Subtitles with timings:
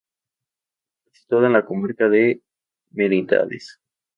[1.05, 2.41] Está situada en la comarca de
[2.89, 3.79] Merindades.